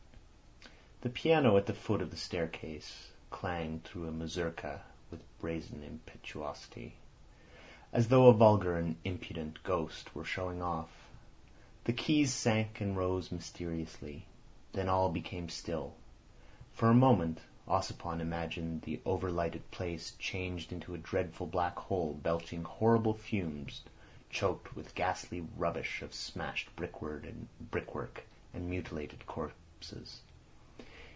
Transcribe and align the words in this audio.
The 1.03 1.09
piano 1.09 1.57
at 1.57 1.65
the 1.65 1.73
foot 1.73 1.99
of 1.99 2.11
the 2.11 2.15
staircase 2.15 3.09
clanged 3.31 3.83
through 3.85 4.07
a 4.07 4.11
mazurka 4.11 4.83
with 5.09 5.23
brazen 5.39 5.81
impetuosity, 5.81 6.93
as 7.91 8.09
though 8.09 8.27
a 8.27 8.33
vulgar 8.35 8.77
and 8.77 8.95
impudent 9.03 9.63
ghost 9.63 10.13
were 10.13 10.23
showing 10.23 10.61
off. 10.61 10.91
The 11.85 11.93
keys 11.93 12.31
sank 12.35 12.81
and 12.81 12.95
rose 12.95 13.31
mysteriously. 13.31 14.27
Then 14.73 14.89
all 14.89 15.09
became 15.09 15.49
still. 15.49 15.95
For 16.71 16.91
a 16.91 16.93
moment 16.93 17.39
Ossipon 17.67 18.19
imagined 18.21 18.83
the 18.83 19.01
overlighted 19.03 19.61
place 19.71 20.11
changed 20.19 20.71
into 20.71 20.93
a 20.93 20.99
dreadful 20.99 21.47
black 21.47 21.77
hole 21.79 22.13
belching 22.13 22.63
horrible 22.63 23.15
fumes 23.15 23.81
choked 24.29 24.75
with 24.75 24.93
ghastly 24.93 25.47
rubbish 25.57 26.03
of 26.03 26.13
smashed 26.13 26.69
brickwork 26.75 27.25
and 28.53 28.69
mutilated 28.69 29.25
corpses. 29.25 30.21